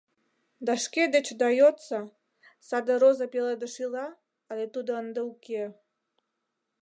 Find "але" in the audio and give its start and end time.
4.51-4.65